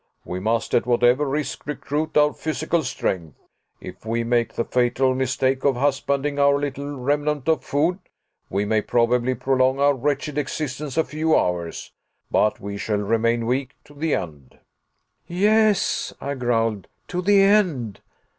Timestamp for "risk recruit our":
1.27-2.33